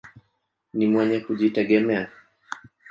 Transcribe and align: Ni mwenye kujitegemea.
Ni 0.73 0.85
mwenye 0.87 1.17
kujitegemea. 1.19 2.09